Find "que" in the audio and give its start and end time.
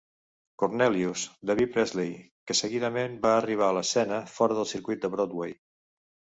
2.49-2.57